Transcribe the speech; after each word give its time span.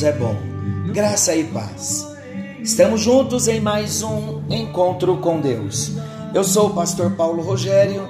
Deus 0.00 0.02
é 0.02 0.12
bom. 0.12 0.34
Graça 0.94 1.36
e 1.36 1.44
paz. 1.44 2.06
Estamos 2.62 3.02
juntos 3.02 3.48
em 3.48 3.60
mais 3.60 4.02
um 4.02 4.40
encontro 4.48 5.18
com 5.18 5.40
Deus. 5.40 5.92
Eu 6.32 6.42
sou 6.42 6.68
o 6.68 6.74
pastor 6.74 7.10
Paulo 7.12 7.42
Rogério, 7.42 8.08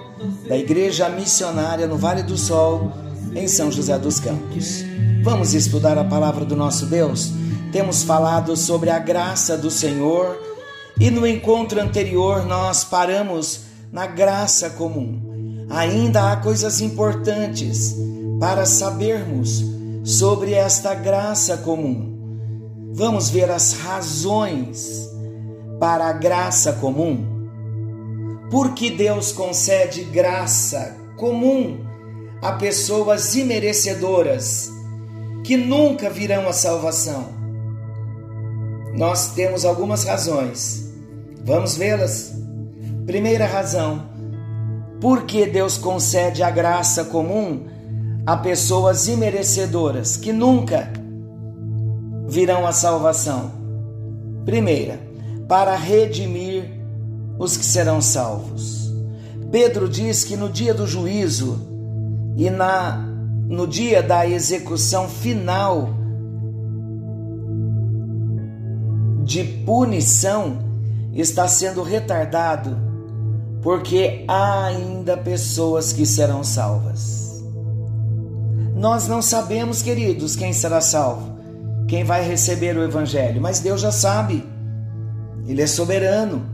da 0.48 0.56
Igreja 0.56 1.08
Missionária 1.08 1.88
no 1.88 1.96
Vale 1.96 2.22
do 2.22 2.36
Sol, 2.36 2.92
em 3.34 3.48
São 3.48 3.72
José 3.72 3.98
dos 3.98 4.20
Campos. 4.20 4.84
Vamos 5.24 5.52
estudar 5.52 5.98
a 5.98 6.04
palavra 6.04 6.44
do 6.44 6.54
nosso 6.54 6.86
Deus? 6.86 7.32
Temos 7.72 8.04
falado 8.04 8.56
sobre 8.56 8.90
a 8.90 8.98
graça 8.98 9.56
do 9.56 9.70
Senhor 9.70 10.38
e 10.98 11.10
no 11.10 11.26
encontro 11.26 11.80
anterior 11.80 12.46
nós 12.46 12.84
paramos 12.84 13.62
na 13.92 14.06
graça 14.06 14.70
comum. 14.70 15.66
Ainda 15.68 16.30
há 16.30 16.36
coisas 16.36 16.80
importantes 16.80 17.96
para 18.38 18.64
sabermos 18.64 19.79
sobre 20.02 20.52
esta 20.52 20.94
graça 20.94 21.58
comum. 21.58 22.18
Vamos 22.92 23.30
ver 23.30 23.50
as 23.50 23.72
razões 23.72 25.08
para 25.78 26.06
a 26.06 26.12
graça 26.12 26.72
comum. 26.74 27.26
Por 28.50 28.74
que 28.74 28.90
Deus 28.90 29.32
concede 29.32 30.04
graça 30.04 30.96
comum 31.16 31.78
a 32.42 32.52
pessoas 32.52 33.34
imerecedoras 33.34 34.70
que 35.44 35.56
nunca 35.56 36.10
virão 36.10 36.48
à 36.48 36.52
salvação? 36.52 37.28
Nós 38.96 39.34
temos 39.34 39.64
algumas 39.64 40.04
razões. 40.04 40.92
Vamos 41.44 41.76
vê-las? 41.76 42.32
Primeira 43.06 43.46
razão: 43.46 44.10
por 45.00 45.24
que 45.24 45.46
Deus 45.46 45.78
concede 45.78 46.42
a 46.42 46.50
graça 46.50 47.04
comum 47.04 47.66
a 48.26 48.36
pessoas 48.36 49.08
imerecedoras 49.08 50.16
que 50.16 50.32
nunca 50.32 50.92
virão 52.28 52.66
à 52.66 52.72
salvação. 52.72 53.50
Primeira, 54.44 55.00
para 55.48 55.74
redimir 55.76 56.70
os 57.38 57.56
que 57.56 57.64
serão 57.64 58.00
salvos. 58.00 58.92
Pedro 59.50 59.88
diz 59.88 60.24
que 60.24 60.36
no 60.36 60.48
dia 60.48 60.72
do 60.72 60.86
juízo 60.86 61.58
e 62.36 62.48
na 62.50 63.06
no 63.48 63.66
dia 63.66 64.00
da 64.00 64.24
execução 64.28 65.08
final 65.08 65.88
de 69.24 69.42
punição 69.42 70.58
está 71.12 71.48
sendo 71.48 71.82
retardado 71.82 72.76
porque 73.60 74.24
há 74.28 74.66
ainda 74.66 75.16
pessoas 75.16 75.92
que 75.92 76.06
serão 76.06 76.44
salvas. 76.44 77.29
Nós 78.80 79.06
não 79.06 79.20
sabemos, 79.20 79.82
queridos, 79.82 80.34
quem 80.34 80.54
será 80.54 80.80
salvo, 80.80 81.36
quem 81.86 82.02
vai 82.02 82.26
receber 82.26 82.74
o 82.78 82.82
Evangelho, 82.82 83.38
mas 83.38 83.60
Deus 83.60 83.82
já 83.82 83.92
sabe. 83.92 84.42
Ele 85.46 85.60
é 85.60 85.66
soberano. 85.66 86.46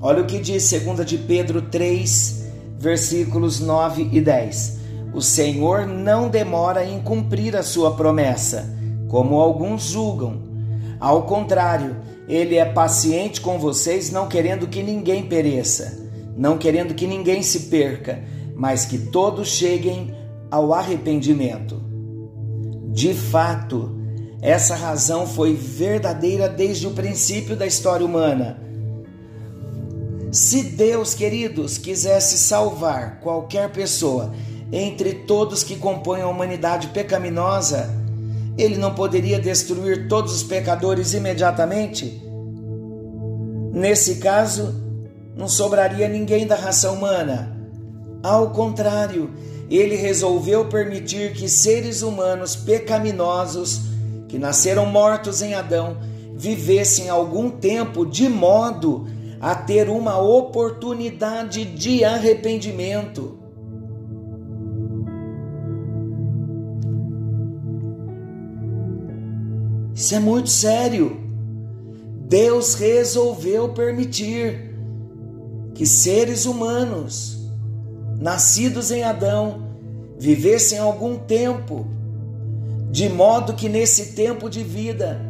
Olha 0.00 0.22
o 0.22 0.26
que 0.26 0.38
diz 0.38 0.72
2 0.72 1.04
de 1.04 1.18
Pedro 1.18 1.60
3, 1.60 2.46
versículos 2.78 3.60
9 3.60 4.08
e 4.12 4.18
10. 4.22 4.78
O 5.12 5.20
Senhor 5.20 5.86
não 5.86 6.30
demora 6.30 6.86
em 6.86 7.02
cumprir 7.02 7.54
a 7.54 7.62
sua 7.62 7.94
promessa, 7.96 8.74
como 9.08 9.38
alguns 9.38 9.82
julgam. 9.82 10.40
Ao 10.98 11.24
contrário, 11.24 11.96
ele 12.26 12.56
é 12.56 12.64
paciente 12.64 13.42
com 13.42 13.58
vocês, 13.58 14.10
não 14.10 14.26
querendo 14.26 14.68
que 14.68 14.82
ninguém 14.82 15.26
pereça, 15.26 16.00
não 16.34 16.56
querendo 16.56 16.94
que 16.94 17.06
ninguém 17.06 17.42
se 17.42 17.64
perca, 17.64 18.24
mas 18.56 18.86
que 18.86 18.96
todos 18.96 19.48
cheguem 19.48 20.21
ao 20.52 20.74
arrependimento. 20.74 21.82
De 22.92 23.14
fato, 23.14 23.96
essa 24.42 24.74
razão 24.74 25.26
foi 25.26 25.54
verdadeira 25.54 26.46
desde 26.46 26.86
o 26.86 26.90
princípio 26.90 27.56
da 27.56 27.66
história 27.66 28.04
humana. 28.04 28.60
Se 30.30 30.62
Deus, 30.62 31.14
queridos, 31.14 31.78
quisesse 31.78 32.36
salvar 32.36 33.18
qualquer 33.20 33.72
pessoa 33.72 34.34
entre 34.70 35.14
todos 35.14 35.64
que 35.64 35.76
compõem 35.76 36.20
a 36.20 36.28
humanidade 36.28 36.88
pecaminosa, 36.88 37.88
ele 38.58 38.76
não 38.76 38.94
poderia 38.94 39.38
destruir 39.38 40.06
todos 40.06 40.34
os 40.34 40.42
pecadores 40.42 41.14
imediatamente? 41.14 42.22
Nesse 43.72 44.16
caso, 44.16 44.74
não 45.34 45.48
sobraria 45.48 46.08
ninguém 46.08 46.46
da 46.46 46.56
raça 46.56 46.90
humana. 46.90 47.56
Ao 48.22 48.50
contrário, 48.50 49.30
ele 49.76 49.96
resolveu 49.96 50.66
permitir 50.66 51.32
que 51.32 51.48
seres 51.48 52.02
humanos 52.02 52.56
pecaminosos, 52.56 53.82
que 54.28 54.38
nasceram 54.38 54.86
mortos 54.86 55.40
em 55.40 55.54
Adão, 55.54 55.96
vivessem 56.34 57.08
algum 57.08 57.50
tempo 57.50 58.04
de 58.04 58.28
modo 58.28 59.06
a 59.40 59.54
ter 59.54 59.88
uma 59.88 60.18
oportunidade 60.20 61.64
de 61.64 62.04
arrependimento. 62.04 63.38
Isso 69.94 70.14
é 70.14 70.18
muito 70.20 70.48
sério. 70.48 71.20
Deus 72.28 72.74
resolveu 72.74 73.68
permitir 73.70 74.74
que 75.74 75.86
seres 75.86 76.46
humanos 76.46 77.41
nascidos 78.22 78.92
em 78.92 79.02
Adão, 79.02 79.66
vivessem 80.16 80.78
algum 80.78 81.18
tempo, 81.18 81.88
de 82.88 83.08
modo 83.08 83.54
que 83.54 83.68
nesse 83.68 84.12
tempo 84.12 84.48
de 84.48 84.62
vida 84.62 85.20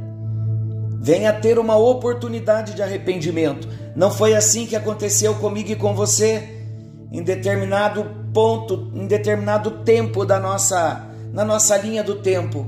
venha 1.00 1.32
ter 1.32 1.58
uma 1.58 1.74
oportunidade 1.74 2.74
de 2.74 2.82
arrependimento. 2.82 3.66
Não 3.96 4.10
foi 4.10 4.34
assim 4.34 4.66
que 4.66 4.76
aconteceu 4.76 5.34
comigo 5.36 5.70
e 5.70 5.76
com 5.76 5.94
você 5.94 6.46
em 7.10 7.22
determinado 7.22 8.04
ponto, 8.34 8.92
em 8.94 9.06
determinado 9.06 9.70
tempo 9.84 10.26
da 10.26 10.38
nossa 10.38 11.08
na 11.32 11.46
nossa 11.46 11.78
linha 11.78 12.04
do 12.04 12.16
tempo. 12.16 12.66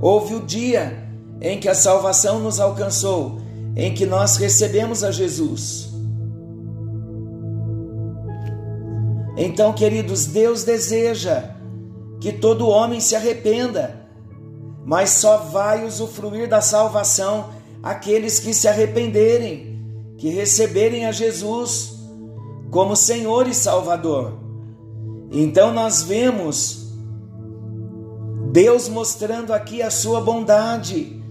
Houve 0.00 0.34
o 0.34 0.40
dia 0.40 1.04
em 1.40 1.60
que 1.60 1.68
a 1.68 1.74
salvação 1.74 2.40
nos 2.40 2.58
alcançou, 2.58 3.40
em 3.76 3.94
que 3.94 4.06
nós 4.06 4.36
recebemos 4.38 5.04
a 5.04 5.12
Jesus. 5.12 5.95
Então, 9.36 9.72
queridos, 9.72 10.26
Deus 10.26 10.64
deseja 10.64 11.56
que 12.20 12.32
todo 12.32 12.68
homem 12.68 13.00
se 13.00 13.14
arrependa, 13.14 14.08
mas 14.84 15.10
só 15.10 15.36
vai 15.38 15.84
usufruir 15.84 16.48
da 16.48 16.60
salvação 16.60 17.50
aqueles 17.82 18.40
que 18.40 18.54
se 18.54 18.66
arrependerem, 18.66 19.78
que 20.16 20.28
receberem 20.28 21.06
a 21.06 21.12
Jesus 21.12 21.96
como 22.70 22.96
Senhor 22.96 23.46
e 23.46 23.54
Salvador. 23.54 24.38
Então 25.30 25.72
nós 25.72 26.02
vemos 26.02 26.86
Deus 28.52 28.88
mostrando 28.88 29.52
aqui 29.52 29.82
a 29.82 29.90
sua 29.90 30.20
bondade, 30.20 31.22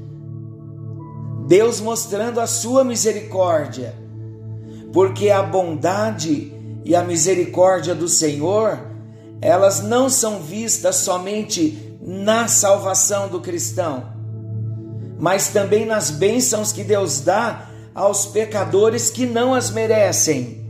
Deus 1.47 1.81
mostrando 1.81 2.39
a 2.39 2.47
sua 2.47 2.83
misericórdia, 2.83 3.95
porque 4.93 5.29
a 5.29 5.41
bondade 5.41 6.54
e 6.85 6.95
a 6.95 7.03
misericórdia 7.03 7.95
do 7.95 8.07
Senhor, 8.07 8.79
elas 9.41 9.81
não 9.81 10.07
são 10.07 10.39
vistas 10.39 10.97
somente 10.97 11.97
na 11.99 12.47
salvação 12.47 13.27
do 13.27 13.41
cristão, 13.41 14.05
mas 15.19 15.47
também 15.47 15.83
nas 15.83 16.11
bênçãos 16.11 16.71
que 16.71 16.83
Deus 16.83 17.21
dá 17.21 17.69
aos 17.95 18.27
pecadores 18.27 19.09
que 19.09 19.25
não 19.25 19.55
as 19.55 19.71
merecem. 19.71 20.63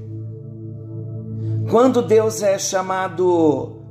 Quando 1.69 2.01
Deus 2.01 2.41
é 2.41 2.57
chamado 2.57 3.81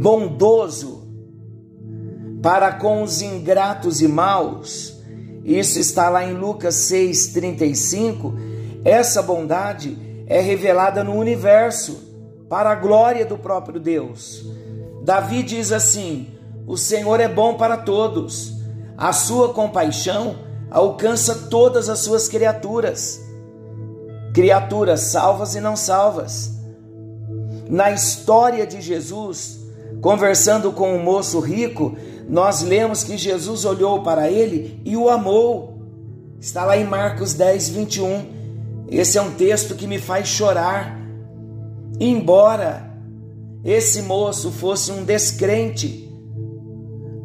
bondoso 0.00 1.00
para 2.40 2.72
com 2.72 3.02
os 3.02 3.20
ingratos 3.20 4.00
e 4.00 4.06
maus, 4.06 4.96
isso 5.44 5.80
está 5.80 6.08
lá 6.08 6.24
em 6.24 6.34
Lucas 6.34 6.76
6,35 6.76 8.49
essa 8.84 9.22
bondade 9.22 10.24
é 10.26 10.40
revelada 10.40 11.04
no 11.04 11.14
universo 11.14 12.08
para 12.48 12.70
a 12.70 12.74
glória 12.74 13.26
do 13.26 13.36
próprio 13.36 13.78
Deus. 13.78 14.44
Davi 15.02 15.42
diz 15.42 15.72
assim: 15.72 16.28
O 16.66 16.76
Senhor 16.76 17.20
é 17.20 17.28
bom 17.28 17.54
para 17.54 17.76
todos, 17.76 18.54
a 18.96 19.12
sua 19.12 19.52
compaixão 19.52 20.36
alcança 20.70 21.48
todas 21.50 21.88
as 21.88 21.98
suas 21.98 22.28
criaturas, 22.28 23.20
criaturas 24.32 25.00
salvas 25.00 25.54
e 25.54 25.60
não 25.60 25.76
salvas. 25.76 26.52
Na 27.68 27.90
história 27.90 28.66
de 28.66 28.80
Jesus, 28.80 29.60
conversando 30.00 30.72
com 30.72 30.94
um 30.94 31.02
moço 31.02 31.40
rico, 31.40 31.96
nós 32.28 32.62
lemos 32.62 33.02
que 33.02 33.16
Jesus 33.16 33.64
olhou 33.64 34.02
para 34.02 34.30
ele 34.30 34.80
e 34.84 34.96
o 34.96 35.08
amou. 35.08 35.78
Está 36.40 36.64
lá 36.64 36.76
em 36.76 36.84
Marcos 36.84 37.34
10, 37.34 37.68
21. 37.68 38.39
Esse 38.90 39.18
é 39.18 39.22
um 39.22 39.32
texto 39.32 39.76
que 39.76 39.86
me 39.86 39.98
faz 39.98 40.26
chorar. 40.26 40.98
embora 41.98 42.90
esse 43.62 44.00
moço 44.02 44.50
fosse 44.50 44.90
um 44.90 45.04
descrente, 45.04 46.10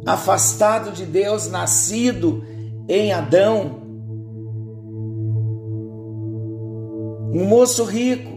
afastado 0.04 0.92
de 0.92 1.06
Deus, 1.06 1.48
nascido 1.48 2.44
em 2.86 3.10
Adão, 3.10 3.80
um 7.32 7.46
moço 7.46 7.84
rico, 7.84 8.30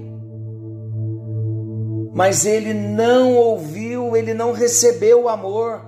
mas 2.13 2.45
ele 2.45 2.73
não 2.73 3.35
ouviu, 3.35 4.15
ele 4.15 4.33
não 4.33 4.53
recebeu 4.53 5.23
o 5.23 5.29
amor, 5.29 5.85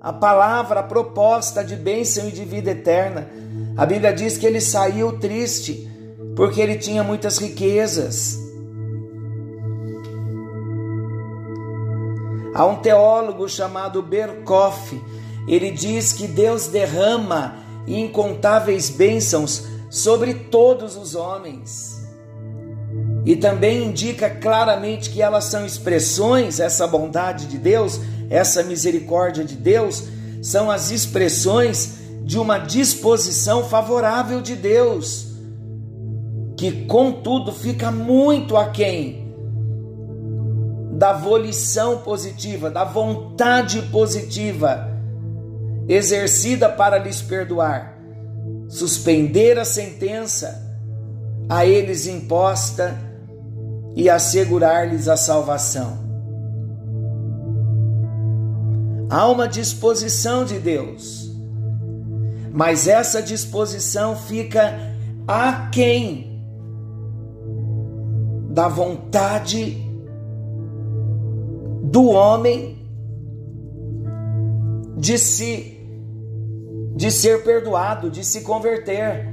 a 0.00 0.14
palavra, 0.14 0.80
a 0.80 0.82
proposta 0.82 1.62
de 1.62 1.76
bênção 1.76 2.26
e 2.26 2.32
de 2.32 2.44
vida 2.44 2.70
eterna. 2.70 3.28
A 3.76 3.84
Bíblia 3.84 4.14
diz 4.14 4.38
que 4.38 4.46
ele 4.46 4.62
saiu 4.62 5.18
triste 5.18 5.89
porque 6.40 6.58
ele 6.58 6.78
tinha 6.78 7.04
muitas 7.04 7.36
riquezas. 7.36 8.38
Há 12.54 12.64
um 12.64 12.76
teólogo 12.76 13.46
chamado 13.46 14.00
Berkoff, 14.00 14.98
ele 15.46 15.70
diz 15.70 16.14
que 16.14 16.26
Deus 16.26 16.66
derrama 16.68 17.56
incontáveis 17.86 18.88
bênçãos 18.88 19.66
sobre 19.90 20.32
todos 20.32 20.96
os 20.96 21.14
homens. 21.14 22.08
E 23.26 23.36
também 23.36 23.84
indica 23.84 24.30
claramente 24.30 25.10
que 25.10 25.20
elas 25.20 25.44
são 25.44 25.66
expressões, 25.66 26.58
essa 26.58 26.86
bondade 26.86 27.48
de 27.48 27.58
Deus, 27.58 28.00
essa 28.30 28.62
misericórdia 28.62 29.44
de 29.44 29.56
Deus, 29.56 30.04
são 30.40 30.70
as 30.70 30.90
expressões 30.90 31.98
de 32.22 32.38
uma 32.38 32.56
disposição 32.56 33.68
favorável 33.68 34.40
de 34.40 34.56
Deus, 34.56 35.29
que 36.60 36.84
contudo 36.84 37.52
fica 37.52 37.90
muito 37.90 38.54
aquém 38.54 39.32
da 40.92 41.14
volição 41.14 42.02
positiva, 42.02 42.68
da 42.68 42.84
vontade 42.84 43.80
positiva 43.90 44.86
exercida 45.88 46.68
para 46.68 46.98
lhes 46.98 47.22
perdoar, 47.22 47.98
suspender 48.68 49.58
a 49.58 49.64
sentença 49.64 50.78
a 51.48 51.64
eles 51.64 52.06
imposta 52.06 52.94
e 53.96 54.10
assegurar-lhes 54.10 55.08
a 55.08 55.16
salvação. 55.16 55.98
Há 59.08 59.26
uma 59.28 59.48
disposição 59.48 60.44
de 60.44 60.58
Deus, 60.58 61.34
mas 62.52 62.86
essa 62.86 63.22
disposição 63.22 64.14
fica 64.14 64.78
aquém 65.26 66.29
da 68.50 68.66
vontade 68.66 69.80
do 71.84 72.08
homem 72.10 72.78
de 74.96 75.16
se 75.16 75.78
de 76.96 77.10
ser 77.10 77.44
perdoado, 77.44 78.10
de 78.10 78.24
se 78.24 78.42
converter. 78.42 79.32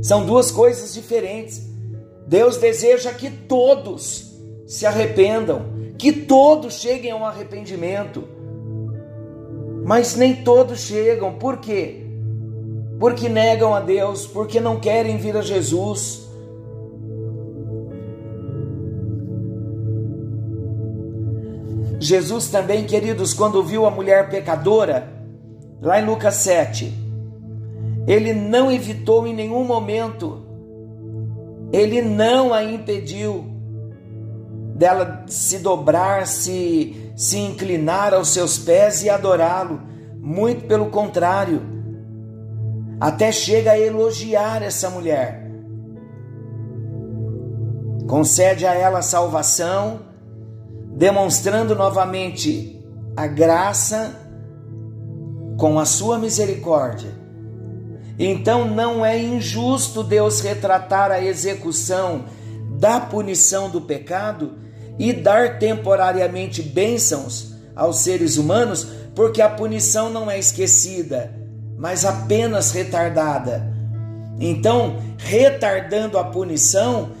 São 0.00 0.24
duas 0.24 0.50
coisas 0.50 0.94
diferentes. 0.94 1.68
Deus 2.26 2.56
deseja 2.56 3.12
que 3.12 3.28
todos 3.28 4.32
se 4.66 4.86
arrependam, 4.86 5.66
que 5.98 6.12
todos 6.12 6.74
cheguem 6.74 7.10
a 7.10 7.16
um 7.16 7.26
arrependimento. 7.26 8.24
Mas 9.84 10.14
nem 10.14 10.36
todos 10.36 10.80
chegam. 10.80 11.34
Por 11.34 11.58
quê? 11.58 12.06
Porque 13.00 13.28
negam 13.28 13.74
a 13.74 13.80
Deus, 13.80 14.26
porque 14.26 14.60
não 14.60 14.78
querem 14.78 15.18
vir 15.18 15.36
a 15.36 15.42
Jesus. 15.42 16.27
Jesus 21.98 22.48
também, 22.48 22.84
queridos, 22.84 23.34
quando 23.34 23.62
viu 23.62 23.86
a 23.86 23.90
mulher 23.90 24.30
pecadora, 24.30 25.08
lá 25.80 26.00
em 26.00 26.04
Lucas 26.04 26.34
7, 26.36 26.92
ele 28.06 28.32
não 28.32 28.70
evitou 28.70 29.26
em 29.26 29.34
nenhum 29.34 29.64
momento 29.64 30.48
ele 31.72 32.00
não 32.00 32.54
a 32.54 32.64
impediu 32.64 33.44
dela 34.74 35.24
se 35.26 35.58
dobrar, 35.58 36.26
se, 36.26 37.12
se 37.16 37.38
inclinar 37.38 38.14
aos 38.14 38.28
seus 38.28 38.58
pés 38.58 39.02
e 39.02 39.10
adorá-lo. 39.10 39.80
Muito 40.20 40.66
pelo 40.66 40.86
contrário, 40.86 41.62
até 43.00 43.32
chega 43.32 43.72
a 43.72 43.78
elogiar 43.78 44.62
essa 44.62 44.88
mulher. 44.88 45.46
Concede 48.06 48.66
a 48.66 48.74
ela 48.74 49.02
salvação, 49.02 50.00
demonstrando 50.98 51.74
novamente 51.74 52.84
a 53.16 53.26
graça 53.26 54.14
com 55.56 55.78
a 55.78 55.86
sua 55.86 56.18
misericórdia 56.18 57.28
então 58.18 58.66
não 58.66 59.06
é 59.06 59.16
injusto 59.16 60.02
Deus 60.02 60.40
retratar 60.40 61.12
a 61.12 61.22
execução 61.22 62.24
da 62.76 62.98
punição 62.98 63.70
do 63.70 63.80
pecado 63.80 64.54
e 64.98 65.12
dar 65.12 65.58
temporariamente 65.58 66.60
bênçãos 66.60 67.54
aos 67.76 68.00
seres 68.00 68.36
humanos, 68.36 68.88
porque 69.14 69.40
a 69.40 69.48
punição 69.48 70.10
não 70.10 70.28
é 70.28 70.36
esquecida, 70.36 71.32
mas 71.76 72.04
apenas 72.04 72.72
retardada. 72.72 73.72
Então, 74.40 74.96
retardando 75.16 76.18
a 76.18 76.24
punição, 76.24 77.12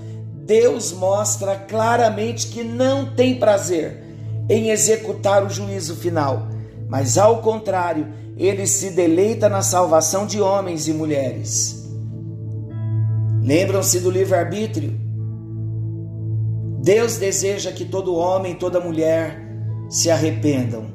Deus 0.48 0.92
mostra 0.92 1.56
claramente 1.56 2.46
que 2.46 2.64
não 2.64 3.14
tem 3.14 3.38
prazer 3.38 4.02
em 4.48 4.70
executar 4.70 5.44
o 5.44 5.50
juízo 5.50 5.94
final, 5.94 6.48
mas 6.88 7.18
ao 7.18 7.42
contrário, 7.42 8.08
ele 8.34 8.66
se 8.66 8.88
deleita 8.88 9.46
na 9.46 9.60
salvação 9.60 10.24
de 10.24 10.40
homens 10.40 10.88
e 10.88 10.94
mulheres. 10.94 11.86
Lembram-se 13.42 14.00
do 14.00 14.10
livre-arbítrio? 14.10 14.98
Deus 16.82 17.18
deseja 17.18 17.70
que 17.70 17.84
todo 17.84 18.16
homem, 18.16 18.54
toda 18.54 18.80
mulher 18.80 19.38
se 19.90 20.10
arrependam. 20.10 20.86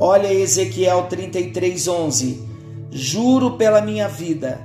Olha 0.00 0.34
Ezequiel 0.34 1.06
33:11. 1.08 2.42
Juro 2.90 3.52
pela 3.52 3.80
minha 3.80 4.08
vida, 4.08 4.60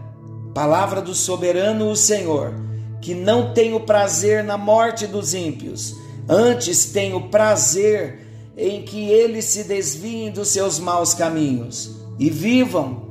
palavra 0.51 0.99
do 0.99 1.13
soberano 1.13 1.91
o 1.91 1.95
Senhor, 1.95 2.70
que 3.01 3.15
não 3.15 3.53
tenho 3.53 3.79
prazer 3.79 4.43
na 4.43 4.57
morte 4.57 5.07
dos 5.07 5.33
ímpios, 5.33 5.95
antes 6.29 6.85
tenho 6.85 7.29
prazer 7.29 8.27
em 8.55 8.83
que 8.83 9.09
eles 9.09 9.45
se 9.45 9.63
desviem 9.63 10.31
dos 10.31 10.49
seus 10.49 10.79
maus 10.79 11.13
caminhos 11.13 11.95
e 12.19 12.29
vivam. 12.29 13.09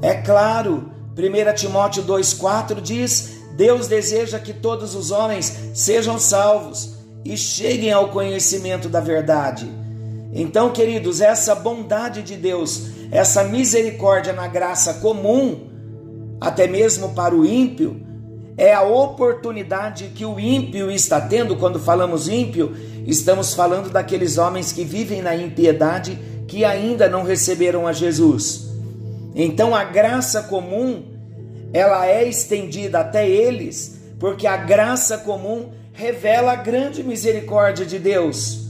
É 0.00 0.14
claro, 0.14 0.90
1 1.16 1.54
Timóteo 1.54 2.02
2,4 2.04 2.80
diz: 2.80 3.40
Deus 3.56 3.88
deseja 3.88 4.38
que 4.38 4.54
todos 4.54 4.94
os 4.94 5.10
homens 5.10 5.54
sejam 5.74 6.18
salvos 6.18 6.94
e 7.24 7.36
cheguem 7.36 7.92
ao 7.92 8.08
conhecimento 8.08 8.88
da 8.88 9.00
verdade. 9.00 9.68
Então, 10.32 10.72
queridos, 10.72 11.20
essa 11.20 11.54
bondade 11.54 12.22
de 12.22 12.36
Deus, 12.36 12.88
essa 13.10 13.42
misericórdia 13.44 14.32
na 14.32 14.46
graça 14.46 14.94
comum, 14.94 15.68
até 16.40 16.66
mesmo 16.66 17.14
para 17.14 17.34
o 17.34 17.44
ímpio, 17.44 18.05
é 18.56 18.72
a 18.72 18.82
oportunidade 18.82 20.12
que 20.14 20.24
o 20.24 20.40
ímpio 20.40 20.90
está 20.90 21.20
tendo. 21.20 21.56
Quando 21.56 21.78
falamos 21.78 22.28
ímpio, 22.28 22.74
estamos 23.06 23.54
falando 23.54 23.90
daqueles 23.90 24.38
homens 24.38 24.72
que 24.72 24.84
vivem 24.84 25.20
na 25.20 25.36
impiedade, 25.36 26.18
que 26.48 26.64
ainda 26.64 27.08
não 27.08 27.22
receberam 27.22 27.86
a 27.86 27.92
Jesus. 27.92 28.68
Então 29.34 29.74
a 29.74 29.84
graça 29.84 30.44
comum, 30.44 31.04
ela 31.72 32.06
é 32.06 32.26
estendida 32.26 33.00
até 33.00 33.28
eles, 33.28 34.00
porque 34.18 34.46
a 34.46 34.56
graça 34.56 35.18
comum 35.18 35.70
revela 35.92 36.52
a 36.52 36.56
grande 36.56 37.02
misericórdia 37.02 37.84
de 37.84 37.98
Deus 37.98 38.66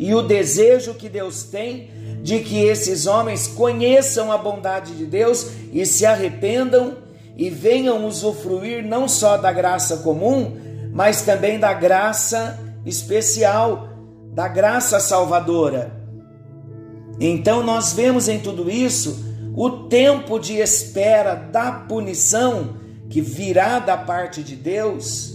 e 0.00 0.14
o 0.14 0.22
desejo 0.22 0.94
que 0.94 1.08
Deus 1.08 1.44
tem 1.44 1.90
de 2.22 2.40
que 2.40 2.58
esses 2.64 3.06
homens 3.06 3.46
conheçam 3.46 4.32
a 4.32 4.38
bondade 4.38 4.94
de 4.94 5.04
Deus 5.04 5.50
e 5.72 5.84
se 5.84 6.06
arrependam 6.06 6.96
e 7.40 7.48
venham 7.48 8.06
usufruir 8.06 8.86
não 8.86 9.08
só 9.08 9.38
da 9.38 9.50
graça 9.50 9.96
comum, 9.96 10.58
mas 10.92 11.22
também 11.22 11.58
da 11.58 11.72
graça 11.72 12.60
especial, 12.84 13.88
da 14.34 14.46
graça 14.46 15.00
salvadora. 15.00 15.90
Então 17.18 17.62
nós 17.62 17.94
vemos 17.94 18.28
em 18.28 18.40
tudo 18.40 18.70
isso 18.70 19.24
o 19.56 19.88
tempo 19.88 20.38
de 20.38 20.58
espera 20.58 21.34
da 21.34 21.72
punição 21.72 22.74
que 23.08 23.22
virá 23.22 23.78
da 23.78 23.96
parte 23.96 24.42
de 24.42 24.54
Deus 24.54 25.32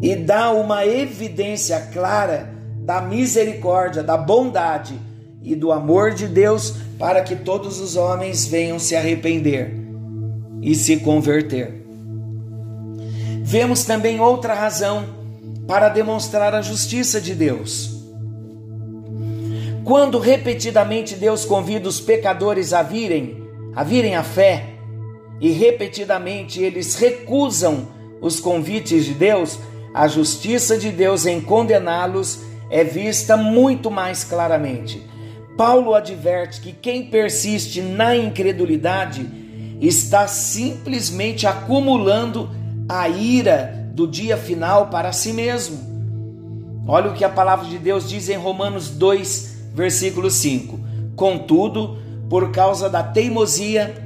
e 0.00 0.16
dá 0.16 0.52
uma 0.52 0.86
evidência 0.86 1.78
clara 1.92 2.48
da 2.78 3.02
misericórdia, 3.02 4.02
da 4.02 4.16
bondade 4.16 4.98
e 5.42 5.54
do 5.54 5.70
amor 5.70 6.12
de 6.14 6.26
Deus 6.26 6.76
para 6.98 7.20
que 7.20 7.36
todos 7.36 7.78
os 7.78 7.94
homens 7.94 8.46
venham 8.46 8.78
se 8.78 8.96
arrepender 8.96 9.83
e 10.64 10.74
se 10.74 10.96
converter. 10.96 11.84
Vemos 13.42 13.84
também 13.84 14.18
outra 14.18 14.54
razão 14.54 15.04
para 15.68 15.90
demonstrar 15.90 16.54
a 16.54 16.62
justiça 16.62 17.20
de 17.20 17.34
Deus. 17.34 18.02
Quando 19.84 20.18
repetidamente 20.18 21.14
Deus 21.14 21.44
convida 21.44 21.86
os 21.86 22.00
pecadores 22.00 22.72
a 22.72 22.82
virem, 22.82 23.44
a 23.76 23.84
virem 23.84 24.16
à 24.16 24.22
fé, 24.22 24.70
e 25.38 25.50
repetidamente 25.50 26.62
eles 26.62 26.94
recusam 26.94 27.88
os 28.22 28.40
convites 28.40 29.04
de 29.04 29.12
Deus, 29.12 29.58
a 29.92 30.08
justiça 30.08 30.78
de 30.78 30.90
Deus 30.90 31.26
em 31.26 31.42
condená-los 31.42 32.40
é 32.70 32.82
vista 32.82 33.36
muito 33.36 33.90
mais 33.90 34.24
claramente. 34.24 35.02
Paulo 35.58 35.92
adverte 35.92 36.62
que 36.62 36.72
quem 36.72 37.10
persiste 37.10 37.82
na 37.82 38.16
incredulidade 38.16 39.43
está 39.86 40.26
simplesmente 40.26 41.46
acumulando 41.46 42.50
a 42.88 43.08
ira 43.08 43.90
do 43.94 44.06
dia 44.06 44.36
final 44.36 44.88
para 44.88 45.12
si 45.12 45.32
mesmo. 45.32 45.78
Olha 46.86 47.10
o 47.10 47.14
que 47.14 47.24
a 47.24 47.28
palavra 47.28 47.66
de 47.66 47.78
Deus 47.78 48.08
diz 48.08 48.28
em 48.28 48.36
Romanos 48.36 48.90
2, 48.90 49.56
versículo 49.74 50.30
5. 50.30 50.78
Contudo, 51.16 51.98
por 52.28 52.50
causa 52.50 52.88
da 52.88 53.02
teimosia 53.02 54.02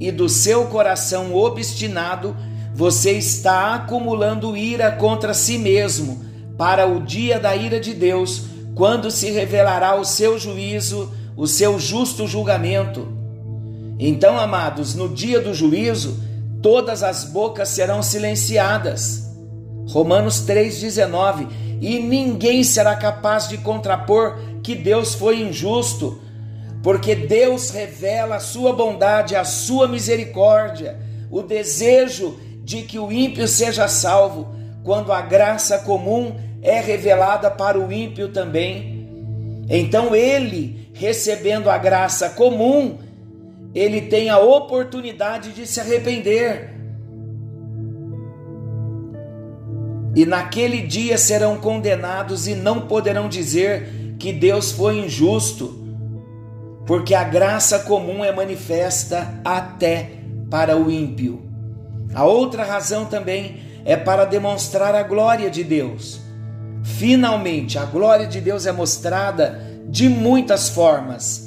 e 0.00 0.10
do 0.10 0.28
seu 0.28 0.66
coração 0.66 1.34
obstinado, 1.34 2.36
você 2.74 3.12
está 3.12 3.74
acumulando 3.74 4.56
ira 4.56 4.92
contra 4.92 5.32
si 5.32 5.56
mesmo 5.56 6.24
para 6.58 6.86
o 6.86 7.00
dia 7.00 7.38
da 7.38 7.54
ira 7.54 7.78
de 7.78 7.94
Deus, 7.94 8.44
quando 8.74 9.10
se 9.10 9.30
revelará 9.30 9.98
o 9.98 10.04
seu 10.04 10.38
juízo, 10.38 11.12
o 11.36 11.46
seu 11.46 11.78
justo 11.78 12.26
julgamento. 12.26 13.25
Então, 13.98 14.38
amados, 14.38 14.94
no 14.94 15.08
dia 15.08 15.40
do 15.40 15.54
juízo, 15.54 16.22
todas 16.62 17.02
as 17.02 17.24
bocas 17.24 17.68
serão 17.70 18.02
silenciadas. 18.02 19.30
Romanos 19.88 20.44
3,19: 20.46 21.48
E 21.80 21.98
ninguém 22.00 22.62
será 22.62 22.94
capaz 22.96 23.48
de 23.48 23.58
contrapor 23.58 24.38
que 24.62 24.74
Deus 24.74 25.14
foi 25.14 25.40
injusto, 25.40 26.20
porque 26.82 27.14
Deus 27.14 27.70
revela 27.70 28.36
a 28.36 28.40
sua 28.40 28.72
bondade, 28.72 29.34
a 29.34 29.44
sua 29.44 29.88
misericórdia, 29.88 30.98
o 31.30 31.42
desejo 31.42 32.38
de 32.62 32.82
que 32.82 32.98
o 32.98 33.10
ímpio 33.10 33.48
seja 33.48 33.88
salvo, 33.88 34.54
quando 34.82 35.12
a 35.12 35.20
graça 35.20 35.78
comum 35.78 36.36
é 36.62 36.80
revelada 36.80 37.50
para 37.50 37.78
o 37.78 37.92
ímpio 37.92 38.28
também. 38.28 39.08
Então 39.68 40.14
ele, 40.14 40.90
recebendo 40.92 41.70
a 41.70 41.78
graça 41.78 42.30
comum, 42.30 42.98
ele 43.78 44.00
tem 44.00 44.30
a 44.30 44.38
oportunidade 44.38 45.52
de 45.52 45.66
se 45.66 45.78
arrepender. 45.78 46.74
E 50.14 50.24
naquele 50.24 50.80
dia 50.80 51.18
serão 51.18 51.58
condenados 51.58 52.48
e 52.48 52.54
não 52.54 52.86
poderão 52.86 53.28
dizer 53.28 54.16
que 54.18 54.32
Deus 54.32 54.72
foi 54.72 55.00
injusto, 55.00 55.84
porque 56.86 57.14
a 57.14 57.22
graça 57.22 57.80
comum 57.80 58.24
é 58.24 58.32
manifesta 58.32 59.38
até 59.44 60.12
para 60.48 60.74
o 60.74 60.90
ímpio. 60.90 61.42
A 62.14 62.24
outra 62.24 62.64
razão 62.64 63.04
também 63.04 63.60
é 63.84 63.94
para 63.94 64.24
demonstrar 64.24 64.94
a 64.94 65.02
glória 65.02 65.50
de 65.50 65.62
Deus. 65.62 66.18
Finalmente, 66.82 67.78
a 67.78 67.84
glória 67.84 68.26
de 68.26 68.40
Deus 68.40 68.64
é 68.64 68.72
mostrada 68.72 69.60
de 69.86 70.08
muitas 70.08 70.70
formas, 70.70 71.45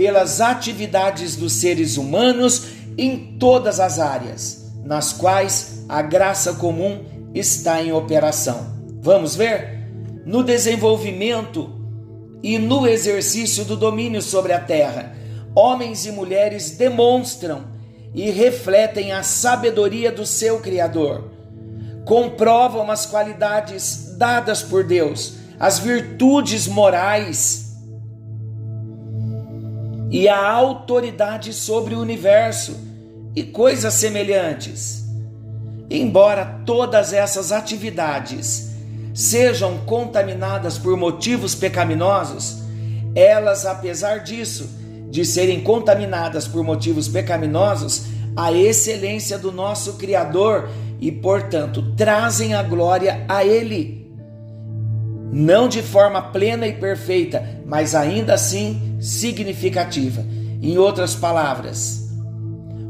pelas 0.00 0.40
atividades 0.40 1.36
dos 1.36 1.52
seres 1.52 1.98
humanos 1.98 2.68
em 2.96 3.36
todas 3.38 3.78
as 3.78 3.98
áreas, 3.98 4.72
nas 4.82 5.12
quais 5.12 5.84
a 5.90 6.00
graça 6.00 6.54
comum 6.54 7.04
está 7.34 7.82
em 7.82 7.92
operação. 7.92 8.66
Vamos 9.02 9.36
ver? 9.36 9.90
No 10.24 10.42
desenvolvimento 10.42 11.70
e 12.42 12.56
no 12.56 12.88
exercício 12.88 13.62
do 13.62 13.76
domínio 13.76 14.22
sobre 14.22 14.54
a 14.54 14.60
terra, 14.60 15.14
homens 15.54 16.06
e 16.06 16.12
mulheres 16.12 16.70
demonstram 16.70 17.66
e 18.14 18.30
refletem 18.30 19.12
a 19.12 19.22
sabedoria 19.22 20.10
do 20.10 20.24
seu 20.24 20.60
Criador 20.60 21.30
comprovam 22.06 22.90
as 22.90 23.04
qualidades 23.04 24.16
dadas 24.16 24.62
por 24.62 24.82
Deus, 24.82 25.34
as 25.60 25.78
virtudes 25.78 26.66
morais 26.66 27.69
e 30.10 30.28
a 30.28 30.50
autoridade 30.50 31.52
sobre 31.52 31.94
o 31.94 32.00
universo 32.00 32.76
e 33.34 33.44
coisas 33.44 33.94
semelhantes. 33.94 35.04
Embora 35.88 36.60
todas 36.66 37.12
essas 37.12 37.52
atividades 37.52 38.70
sejam 39.14 39.78
contaminadas 39.78 40.78
por 40.78 40.96
motivos 40.96 41.54
pecaminosos, 41.54 42.58
elas, 43.14 43.66
apesar 43.66 44.18
disso, 44.18 44.68
de 45.10 45.24
serem 45.24 45.60
contaminadas 45.60 46.46
por 46.46 46.62
motivos 46.62 47.08
pecaminosos, 47.08 48.06
a 48.36 48.52
excelência 48.52 49.36
do 49.36 49.50
nosso 49.50 49.94
Criador 49.94 50.70
e, 51.00 51.10
portanto, 51.10 51.94
trazem 51.96 52.54
a 52.54 52.62
glória 52.62 53.24
a 53.28 53.44
Ele. 53.44 54.08
Não 55.32 55.68
de 55.68 55.82
forma 55.82 56.22
plena 56.22 56.66
e 56.66 56.72
perfeita, 56.72 57.59
mas 57.70 57.94
ainda 57.94 58.34
assim 58.34 58.96
significativa. 59.00 60.26
Em 60.60 60.76
outras 60.76 61.14
palavras, 61.14 62.10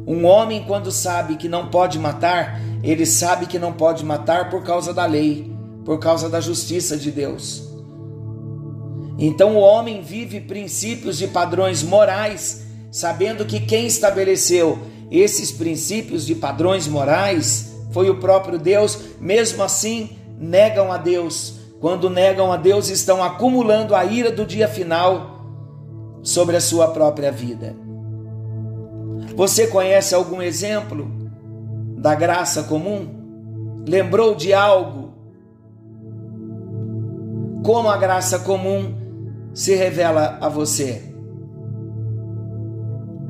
um 0.06 0.24
homem, 0.24 0.64
quando 0.64 0.90
sabe 0.90 1.36
que 1.36 1.50
não 1.50 1.68
pode 1.68 1.98
matar, 1.98 2.58
ele 2.82 3.04
sabe 3.04 3.44
que 3.44 3.58
não 3.58 3.74
pode 3.74 4.02
matar 4.06 4.48
por 4.48 4.64
causa 4.64 4.94
da 4.94 5.04
lei, 5.04 5.52
por 5.84 5.98
causa 5.98 6.30
da 6.30 6.40
justiça 6.40 6.96
de 6.96 7.10
Deus. 7.10 7.62
Então 9.18 9.54
o 9.54 9.60
homem 9.60 10.00
vive 10.00 10.40
princípios 10.40 11.20
e 11.20 11.26
padrões 11.26 11.82
morais, 11.82 12.64
sabendo 12.90 13.44
que 13.44 13.60
quem 13.60 13.86
estabeleceu 13.86 14.78
esses 15.10 15.52
princípios 15.52 16.30
e 16.30 16.34
padrões 16.34 16.88
morais 16.88 17.70
foi 17.92 18.08
o 18.08 18.16
próprio 18.16 18.58
Deus, 18.58 18.98
mesmo 19.20 19.62
assim 19.62 20.16
negam 20.38 20.90
a 20.90 20.96
Deus. 20.96 21.59
Quando 21.80 22.10
negam 22.10 22.52
a 22.52 22.58
Deus, 22.58 22.90
estão 22.90 23.22
acumulando 23.22 23.94
a 23.94 24.04
ira 24.04 24.30
do 24.30 24.44
dia 24.44 24.68
final 24.68 25.40
sobre 26.22 26.56
a 26.56 26.60
sua 26.60 26.88
própria 26.88 27.32
vida. 27.32 27.74
Você 29.34 29.66
conhece 29.66 30.14
algum 30.14 30.42
exemplo 30.42 31.10
da 31.96 32.14
graça 32.14 32.64
comum? 32.64 33.82
Lembrou 33.88 34.34
de 34.34 34.52
algo? 34.52 35.14
Como 37.64 37.88
a 37.88 37.96
graça 37.96 38.40
comum 38.40 38.94
se 39.54 39.74
revela 39.74 40.36
a 40.40 40.48
você? 40.50 41.02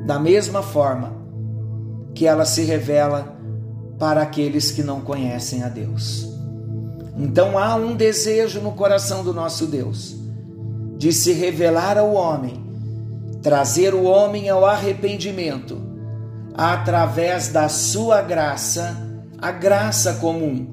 Da 0.05 0.19
mesma 0.19 0.61
forma 0.61 1.13
que 2.13 2.27
ela 2.27 2.43
se 2.43 2.63
revela 2.63 3.37
para 3.97 4.21
aqueles 4.21 4.71
que 4.71 4.83
não 4.83 4.99
conhecem 4.99 5.63
a 5.63 5.69
Deus. 5.69 6.30
Então 7.17 7.57
há 7.57 7.75
um 7.75 7.95
desejo 7.95 8.61
no 8.61 8.71
coração 8.71 9.23
do 9.23 9.33
nosso 9.33 9.65
Deus 9.65 10.15
de 10.97 11.11
se 11.11 11.33
revelar 11.33 11.97
ao 11.97 12.13
homem, 12.13 12.63
trazer 13.41 13.93
o 13.95 14.03
homem 14.03 14.49
ao 14.49 14.63
arrependimento 14.63 15.81
através 16.53 17.47
da 17.47 17.67
sua 17.69 18.21
graça, 18.21 18.95
a 19.39 19.51
graça 19.51 20.13
comum, 20.15 20.67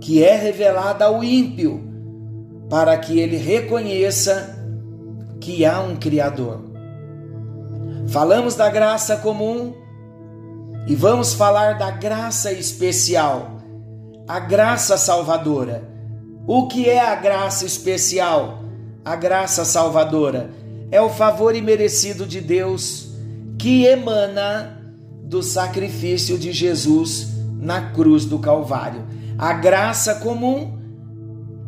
que 0.00 0.22
é 0.22 0.36
revelada 0.36 1.06
ao 1.06 1.24
ímpio, 1.24 1.82
para 2.70 2.96
que 2.96 3.18
ele 3.18 3.36
reconheça 3.36 4.56
que 5.40 5.64
há 5.64 5.80
um 5.80 5.96
Criador. 5.96 6.60
Falamos 8.06 8.54
da 8.54 8.70
graça 8.70 9.16
comum 9.16 9.74
e 10.86 10.94
vamos 10.94 11.34
falar 11.34 11.78
da 11.78 11.90
graça 11.90 12.52
especial, 12.52 13.53
a 14.26 14.38
graça 14.40 14.96
salvadora. 14.96 15.82
O 16.46 16.66
que 16.66 16.88
é 16.88 17.00
a 17.00 17.14
graça 17.14 17.64
especial? 17.64 18.62
A 19.04 19.14
graça 19.16 19.64
salvadora 19.64 20.50
é 20.90 21.00
o 21.00 21.10
favor 21.10 21.54
imerecido 21.54 22.26
de 22.26 22.40
Deus 22.40 23.10
que 23.58 23.84
emana 23.84 24.80
do 25.22 25.42
sacrifício 25.42 26.38
de 26.38 26.52
Jesus 26.52 27.28
na 27.58 27.90
cruz 27.92 28.24
do 28.24 28.38
Calvário. 28.38 29.04
A 29.38 29.52
graça 29.52 30.16
comum 30.16 30.78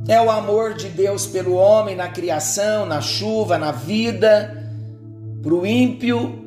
é 0.09 0.21
o 0.21 0.31
amor 0.31 0.75
de 0.75 0.89
Deus 0.89 1.27
pelo 1.27 1.55
homem 1.55 1.97
na 1.97 2.09
criação, 2.09 2.87
na 2.87 3.01
chuva, 3.01 3.59
na 3.59 3.73
vida, 3.73 4.73
para 5.43 5.55
o 5.55 5.67
ímpio, 5.67 6.45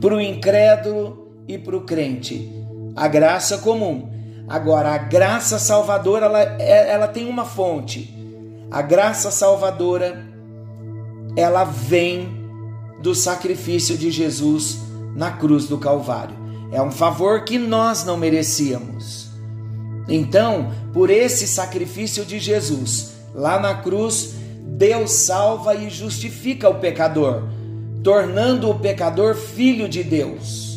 para 0.00 0.14
o 0.14 0.20
incrédulo 0.20 1.44
e 1.46 1.58
para 1.58 1.76
o 1.76 1.82
crente. 1.82 2.50
A 2.96 3.06
graça 3.06 3.58
comum. 3.58 4.11
Agora, 4.52 4.90
a 4.90 4.98
graça 4.98 5.58
salvadora, 5.58 6.26
ela, 6.26 6.42
é, 6.42 6.90
ela 6.90 7.08
tem 7.08 7.26
uma 7.26 7.46
fonte. 7.46 8.14
A 8.70 8.82
graça 8.82 9.30
salvadora, 9.30 10.26
ela 11.34 11.64
vem 11.64 12.28
do 13.00 13.14
sacrifício 13.14 13.96
de 13.96 14.10
Jesus 14.10 14.78
na 15.16 15.30
cruz 15.30 15.64
do 15.68 15.78
Calvário. 15.78 16.36
É 16.70 16.82
um 16.82 16.90
favor 16.90 17.44
que 17.44 17.56
nós 17.56 18.04
não 18.04 18.18
merecíamos. 18.18 19.30
Então, 20.06 20.70
por 20.92 21.08
esse 21.08 21.48
sacrifício 21.48 22.22
de 22.22 22.38
Jesus, 22.38 23.14
lá 23.34 23.58
na 23.58 23.76
cruz, 23.76 24.34
Deus 24.66 25.12
salva 25.12 25.74
e 25.76 25.88
justifica 25.88 26.68
o 26.68 26.74
pecador, 26.74 27.44
tornando 28.04 28.68
o 28.68 28.78
pecador 28.78 29.34
filho 29.34 29.88
de 29.88 30.04
Deus. 30.04 30.71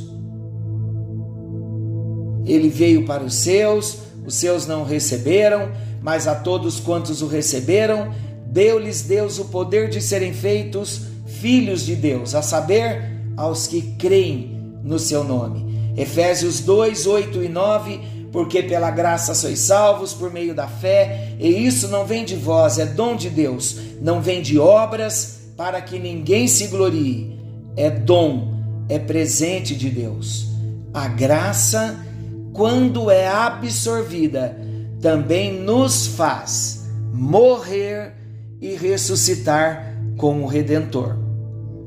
Ele 2.46 2.70
veio 2.70 3.06
para 3.06 3.24
os 3.24 3.36
seus, 3.36 3.98
os 4.26 4.36
seus 4.36 4.68
não 4.68 4.84
receberam, 4.84 5.72
mas 6.02 6.28
a 6.28 6.36
todos 6.36 6.80
quantos 6.80 7.22
o 7.22 7.28
receberam, 7.28 8.14
deu-lhes 8.48 9.02
Deus 9.02 9.40
o 9.40 9.46
poder 9.46 9.90
de 9.90 10.02
serem 10.02 10.34
feitos 10.34 11.02
filhos 11.26 11.86
de 11.86 11.96
Deus, 11.96 12.36
a 12.36 12.42
saber, 12.42 13.16
aos 13.36 13.68
que 13.68 13.82
creem 13.98 14.80
no 14.84 14.98
seu 14.98 15.24
nome. 15.24 15.94
Efésios 15.98 16.60
2, 16.62 17.08
8 17.08 17.44
e 17.44 17.50
9 17.50 18.16
porque 18.36 18.62
pela 18.62 18.92
graça 18.92 19.34
sois 19.34 19.60
salvos 19.60 20.14
por 20.14 20.30
meio 20.30 20.54
da 20.54 20.68
fé, 20.68 21.36
e 21.40 21.48
isso 21.66 21.88
não 21.88 22.06
vem 22.06 22.26
de 22.26 22.36
vós, 22.36 22.78
é 22.78 22.86
dom 22.86 23.16
de 23.16 23.30
Deus, 23.30 23.78
não 24.02 24.22
vem 24.22 24.42
de 24.42 24.60
obras 24.60 25.40
para 25.56 25.80
que 25.80 25.98
ninguém 25.98 26.46
se 26.46 26.68
glorie, 26.68 27.40
é 27.78 27.90
dom, 27.90 28.54
é 28.90 29.00
presente 29.00 29.74
de 29.74 29.90
Deus. 29.90 30.48
A 30.94 31.08
graça, 31.08 31.98
quando 32.56 33.12
é 33.12 33.28
absorvida, 33.28 34.58
também 35.02 35.62
nos 35.62 36.08
faz 36.08 36.90
morrer 37.14 38.14
e 38.60 38.74
ressuscitar 38.76 39.96
com 40.18 40.42
o 40.42 40.48
Redentor. 40.48 41.16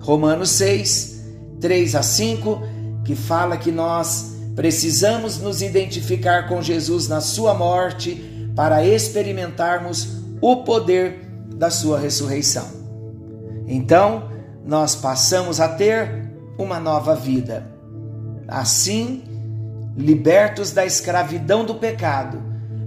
Romanos 0.01 0.51
6, 0.51 1.25
3 1.61 1.95
a 1.97 2.03
5, 2.03 2.63
que 3.05 3.17
fala 3.17 3.57
que 3.57 3.73
nós 3.73 4.39
Precisamos 4.59 5.39
nos 5.39 5.63
identificar 5.63 6.49
com 6.49 6.61
Jesus 6.61 7.07
na 7.07 7.21
sua 7.21 7.55
morte 7.55 8.51
para 8.57 8.85
experimentarmos 8.85 10.17
o 10.41 10.65
poder 10.65 11.31
da 11.55 11.71
sua 11.71 11.97
ressurreição. 11.97 12.67
Então, 13.69 14.29
nós 14.67 14.97
passamos 14.97 15.61
a 15.61 15.69
ter 15.69 16.33
uma 16.59 16.81
nova 16.81 17.15
vida. 17.15 17.71
Assim, 18.49 19.23
libertos 19.99 20.71
da 20.71 20.87
escravidão 20.87 21.65
do 21.65 21.75
pecado, 21.75 22.41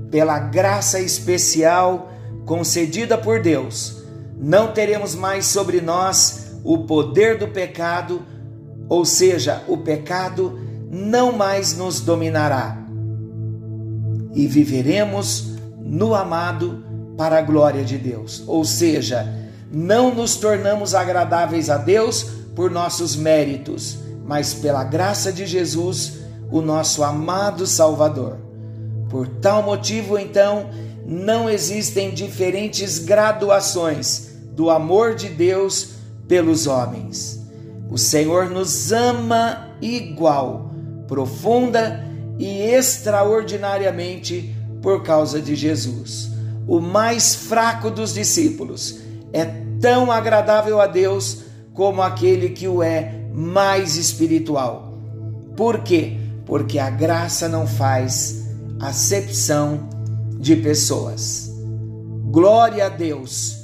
pela 0.09 0.39
graça 0.39 0.97
especial 0.99 2.09
concedida 2.45 3.17
por 3.17 3.41
Deus, 3.41 4.01
não 4.39 4.71
teremos 4.71 5.13
mais 5.13 5.45
sobre 5.45 5.81
nós 5.81 6.55
o 6.63 6.79
poder 6.85 7.37
do 7.37 7.49
pecado, 7.49 8.21
ou 8.87 9.03
seja, 9.03 9.61
o 9.67 9.77
pecado 9.77 10.57
não 10.89 11.33
mais 11.33 11.77
nos 11.77 11.99
dominará 11.99 12.77
e 14.33 14.47
viveremos 14.47 15.57
no 15.83 16.15
amado 16.15 16.83
para 17.17 17.39
a 17.39 17.41
glória 17.41 17.83
de 17.83 17.97
Deus. 17.97 18.43
Ou 18.47 18.63
seja, 18.63 19.27
não 19.71 20.15
nos 20.15 20.37
tornamos 20.37 20.95
agradáveis 20.95 21.69
a 21.69 21.77
Deus 21.77 22.23
por 22.55 22.71
nossos 22.71 23.15
méritos, 23.15 23.97
mas 24.25 24.53
pela 24.53 24.83
graça 24.83 25.31
de 25.31 25.45
Jesus, 25.45 26.20
o 26.51 26.61
nosso 26.61 27.03
amado 27.03 27.65
Salvador. 27.65 28.37
Por 29.09 29.27
tal 29.27 29.63
motivo, 29.63 30.17
então, 30.17 30.69
não 31.05 31.49
existem 31.49 32.13
diferentes 32.13 32.99
graduações 32.99 34.31
do 34.53 34.69
amor 34.69 35.15
de 35.15 35.29
Deus 35.29 35.95
pelos 36.27 36.67
homens. 36.67 37.41
O 37.89 37.97
Senhor 37.97 38.49
nos 38.49 38.91
ama 38.91 39.69
igual 39.81 40.71
profunda 41.07 42.05
e 42.39 42.61
extraordinariamente 42.61 44.55
por 44.81 45.03
causa 45.03 45.41
de 45.41 45.55
Jesus. 45.55 46.31
O 46.65 46.79
mais 46.79 47.35
fraco 47.35 47.91
dos 47.91 48.13
discípulos 48.13 48.99
é 49.33 49.43
tão 49.81 50.09
agradável 50.09 50.79
a 50.79 50.87
Deus 50.87 51.43
como 51.73 52.01
aquele 52.01 52.49
que 52.49 52.65
o 52.67 52.81
é 52.81 53.25
mais 53.33 53.97
espiritual. 53.97 54.97
Por 55.57 55.79
quê? 55.79 56.20
Porque 56.51 56.79
a 56.79 56.89
graça 56.89 57.47
não 57.47 57.65
faz 57.65 58.43
acepção 58.77 59.87
de 60.37 60.53
pessoas. 60.57 61.49
Glória 62.25 62.87
a 62.87 62.89
Deus. 62.89 63.55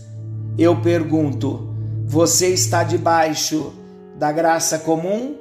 Eu 0.57 0.79
pergunto: 0.79 1.75
você 2.05 2.47
está 2.47 2.85
debaixo 2.85 3.73
da 4.15 4.31
graça 4.31 4.79
comum 4.79 5.35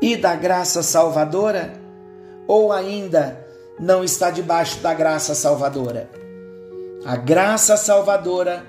e 0.00 0.16
da 0.16 0.34
graça 0.34 0.82
salvadora? 0.82 1.74
Ou 2.48 2.72
ainda 2.72 3.46
não 3.78 4.02
está 4.02 4.30
debaixo 4.30 4.80
da 4.80 4.94
graça 4.94 5.34
salvadora? 5.34 6.08
A 7.04 7.14
graça 7.14 7.76
salvadora, 7.76 8.64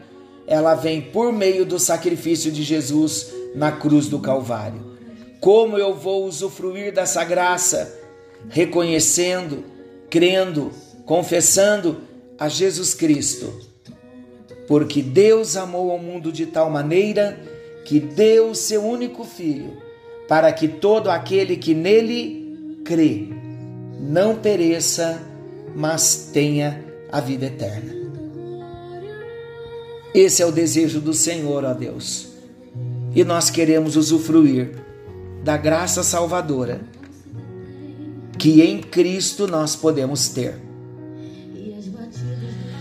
ela 0.45 0.75
vem 0.75 0.99
por 0.99 1.31
meio 1.31 1.65
do 1.65 1.79
sacrifício 1.79 2.51
de 2.51 2.61
Jesus 2.61 3.31
na 3.55 3.71
cruz 3.71 4.09
do 4.09 4.19
Calvário. 4.19 4.90
Como 5.41 5.75
eu 5.75 5.95
vou 5.95 6.25
usufruir 6.25 6.93
dessa 6.93 7.23
graça? 7.23 7.99
Reconhecendo, 8.47 9.63
crendo, 10.07 10.71
confessando 11.03 12.01
a 12.37 12.47
Jesus 12.47 12.93
Cristo. 12.93 13.51
Porque 14.67 15.01
Deus 15.01 15.57
amou 15.57 15.93
o 15.93 15.97
mundo 15.97 16.31
de 16.31 16.45
tal 16.45 16.69
maneira 16.69 17.39
que 17.85 17.99
deu 17.99 18.51
o 18.51 18.55
seu 18.55 18.83
único 18.83 19.23
filho 19.23 19.77
para 20.27 20.53
que 20.53 20.67
todo 20.67 21.09
aquele 21.09 21.57
que 21.57 21.73
nele 21.73 22.79
crê 22.85 23.27
não 23.99 24.35
pereça, 24.35 25.21
mas 25.75 26.29
tenha 26.31 26.85
a 27.11 27.19
vida 27.19 27.47
eterna. 27.47 27.93
Esse 30.13 30.43
é 30.43 30.45
o 30.45 30.51
desejo 30.51 30.99
do 30.99 31.13
Senhor, 31.13 31.63
ó 31.65 31.73
Deus. 31.73 32.27
E 33.15 33.23
nós 33.23 33.49
queremos 33.49 33.95
usufruir 33.95 34.90
da 35.43 35.57
graça 35.57 36.03
salvadora 36.03 36.81
que 38.41 38.59
em 38.63 38.81
Cristo 38.81 39.45
nós 39.45 39.75
podemos 39.75 40.29
ter. 40.29 40.55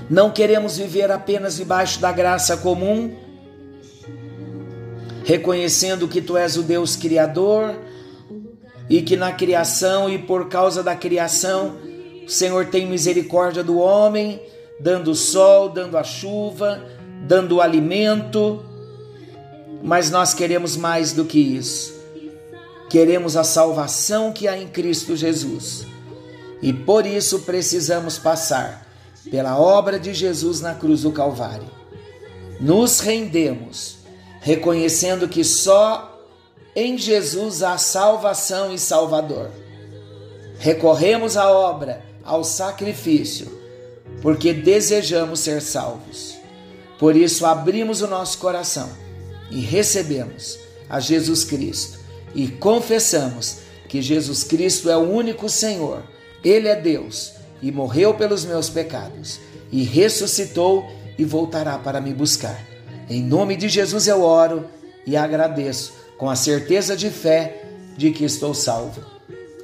Não 0.08 0.30
queremos 0.30 0.78
viver 0.78 1.10
apenas 1.10 1.56
debaixo 1.56 2.00
da 2.00 2.10
graça 2.10 2.56
comum, 2.56 3.14
reconhecendo 5.22 6.08
que 6.08 6.22
tu 6.22 6.34
és 6.34 6.56
o 6.56 6.62
Deus 6.62 6.96
Criador 6.96 7.78
e 8.88 9.02
que 9.02 9.18
na 9.18 9.32
criação 9.32 10.08
e 10.08 10.18
por 10.18 10.48
causa 10.48 10.82
da 10.82 10.96
criação 10.96 11.76
o 12.24 12.30
Senhor 12.30 12.66
tem 12.68 12.86
misericórdia 12.86 13.62
do 13.62 13.78
homem, 13.78 14.40
dando 14.80 15.10
o 15.10 15.14
sol, 15.14 15.68
dando 15.68 15.98
a 15.98 16.02
chuva, 16.02 16.82
dando 17.28 17.56
o 17.56 17.60
alimento. 17.60 18.64
Mas 19.82 20.10
nós 20.10 20.32
queremos 20.32 20.74
mais 20.74 21.12
do 21.12 21.26
que 21.26 21.38
isso. 21.38 21.99
Queremos 22.90 23.36
a 23.36 23.44
salvação 23.44 24.32
que 24.32 24.48
há 24.48 24.58
em 24.58 24.66
Cristo 24.66 25.14
Jesus. 25.14 25.86
E 26.60 26.72
por 26.72 27.06
isso 27.06 27.38
precisamos 27.42 28.18
passar 28.18 28.84
pela 29.30 29.56
obra 29.56 29.96
de 29.96 30.12
Jesus 30.12 30.60
na 30.60 30.74
cruz 30.74 31.02
do 31.02 31.12
Calvário. 31.12 31.70
Nos 32.60 32.98
rendemos 32.98 33.98
reconhecendo 34.40 35.28
que 35.28 35.44
só 35.44 36.20
em 36.74 36.98
Jesus 36.98 37.62
há 37.62 37.78
salvação 37.78 38.74
e 38.74 38.78
Salvador. 38.78 39.52
Recorremos 40.58 41.36
à 41.36 41.48
obra, 41.48 42.04
ao 42.24 42.42
sacrifício, 42.42 43.56
porque 44.20 44.52
desejamos 44.52 45.38
ser 45.38 45.62
salvos. 45.62 46.34
Por 46.98 47.14
isso, 47.14 47.46
abrimos 47.46 48.02
o 48.02 48.08
nosso 48.08 48.38
coração 48.38 48.90
e 49.48 49.60
recebemos 49.60 50.58
a 50.88 50.98
Jesus 50.98 51.44
Cristo 51.44 51.99
e 52.34 52.48
confessamos 52.48 53.58
que 53.88 54.00
Jesus 54.00 54.44
Cristo 54.44 54.88
é 54.88 54.96
o 54.96 55.10
único 55.10 55.48
Senhor, 55.48 56.02
Ele 56.44 56.68
é 56.68 56.76
Deus 56.76 57.32
e 57.62 57.70
morreu 57.72 58.14
pelos 58.14 58.44
meus 58.44 58.68
pecados 58.68 59.40
e 59.70 59.82
ressuscitou 59.82 60.86
e 61.18 61.24
voltará 61.24 61.78
para 61.78 62.00
me 62.00 62.14
buscar. 62.14 62.58
Em 63.08 63.22
nome 63.22 63.56
de 63.56 63.68
Jesus 63.68 64.06
eu 64.06 64.22
oro 64.22 64.66
e 65.06 65.16
agradeço 65.16 65.92
com 66.16 66.30
a 66.30 66.36
certeza 66.36 66.96
de 66.96 67.10
fé 67.10 67.64
de 67.96 68.10
que 68.10 68.24
estou 68.24 68.54
salvo. 68.54 69.02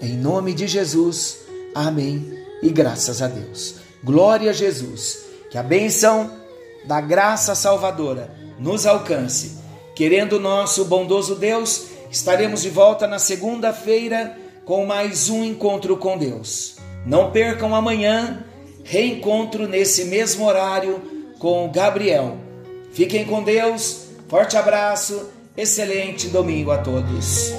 Em 0.01 0.15
nome 0.15 0.53
de 0.53 0.67
Jesus, 0.67 1.39
amém 1.75 2.39
e 2.63 2.69
graças 2.69 3.23
a 3.23 3.29
Deus. 3.29 3.77
Glória 4.03 4.51
a 4.51 4.55
Jesus. 4.55 5.25
Que 5.51 5.59
a 5.59 5.63
bênção 5.63 6.31
da 6.85 7.01
graça 7.01 7.55
salvadora 7.55 8.31
nos 8.59 8.87
alcance. 8.87 9.59
Querendo 9.95 10.39
nosso 10.39 10.85
bondoso 10.85 11.37
Deus, 11.37 11.87
estaremos 12.11 12.63
de 12.63 12.71
volta 12.71 13.07
na 13.07 13.19
segunda-feira 13.19 14.37
com 14.65 14.85
mais 14.87 15.29
um 15.29 15.45
encontro 15.45 15.97
com 15.97 16.19
Deus. 16.19 16.77
Não 17.05 17.31
percam 17.31 17.75
amanhã, 17.75 18.45
reencontro 18.83 19.69
nesse 19.69 20.07
mesmo 20.07 20.47
horário 20.47 21.01
com 21.39 21.71
Gabriel 21.71 22.47
Fiquem 22.97 23.27
com 23.27 23.43
Deus, 23.43 24.07
forte 24.27 24.57
abraço, 24.57 25.29
excelente 25.55 26.29
domingo 26.29 26.71
a 26.71 26.79
todos. 26.79 27.53